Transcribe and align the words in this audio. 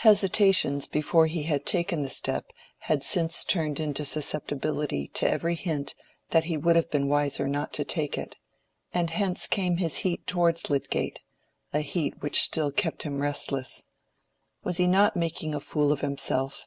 Hesitations 0.00 0.86
before 0.88 1.26
he 1.26 1.42
had 1.42 1.66
taken 1.66 2.00
the 2.00 2.08
step 2.08 2.46
had 2.88 3.04
since 3.04 3.44
turned 3.44 3.78
into 3.78 4.06
susceptibility 4.06 5.06
to 5.08 5.28
every 5.30 5.54
hint 5.54 5.94
that 6.30 6.44
he 6.44 6.56
would 6.56 6.76
have 6.76 6.90
been 6.90 7.08
wiser 7.08 7.46
not 7.46 7.74
to 7.74 7.84
take 7.84 8.16
it; 8.16 8.36
and 8.94 9.10
hence 9.10 9.46
came 9.46 9.76
his 9.76 9.98
heat 9.98 10.26
towards 10.26 10.70
Lydgate—a 10.70 11.80
heat 11.80 12.22
which 12.22 12.40
still 12.40 12.72
kept 12.72 13.02
him 13.02 13.20
restless. 13.20 13.82
Was 14.64 14.78
he 14.78 14.86
not 14.86 15.14
making 15.14 15.54
a 15.54 15.60
fool 15.60 15.92
of 15.92 16.00
himself? 16.00 16.64